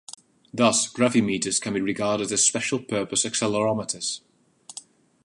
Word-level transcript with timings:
Thus, 0.51 0.89
gravimeters 0.91 1.61
can 1.61 1.75
be 1.75 1.79
regarded 1.79 2.31
as 2.31 2.43
special-purpose 2.43 3.23
accelerometers. 3.23 4.21